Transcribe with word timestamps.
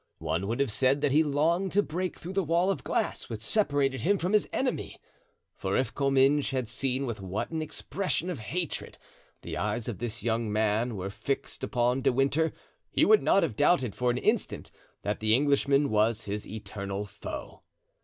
One 0.17 0.47
would 0.47 0.59
have 0.61 0.71
said 0.71 1.01
that 1.01 1.11
he 1.11 1.21
longed 1.21 1.73
to 1.73 1.83
break 1.83 2.17
through 2.17 2.33
the 2.33 2.43
wall 2.43 2.71
of 2.71 2.83
glass 2.83 3.29
which 3.29 3.41
separated 3.41 4.01
him 4.01 4.17
from 4.17 4.33
his 4.33 4.49
enemy; 4.51 4.99
for 5.53 5.77
if 5.77 5.93
Comminges 5.93 6.49
had 6.49 6.67
seen 6.67 7.05
with 7.05 7.21
what 7.21 7.51
an 7.51 7.61
expression 7.61 8.31
of 8.31 8.39
hatred 8.39 8.97
the 9.43 9.57
eyes 9.57 9.87
of 9.87 9.99
this 9.99 10.23
young 10.23 10.51
man 10.51 10.95
were 10.95 11.11
fixed 11.11 11.63
upon 11.63 12.01
De 12.01 12.11
Winter, 12.11 12.51
he 12.89 13.05
would 13.05 13.21
not 13.21 13.43
have 13.43 13.55
doubted 13.55 13.93
for 13.93 14.09
an 14.09 14.17
instant 14.17 14.71
that 15.03 15.19
the 15.19 15.35
Englishman 15.35 15.91
was 15.91 16.23
his 16.23 16.47
eternal 16.47 17.05
foe. 17.05 17.61